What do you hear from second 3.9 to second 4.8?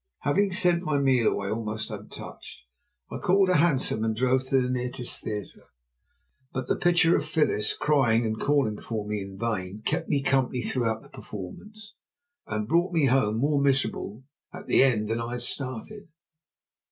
and drove to the